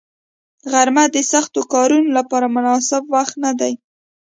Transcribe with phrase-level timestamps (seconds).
[0.71, 3.73] غرمه د سختو کارونو لپاره مناسب وخت نه دی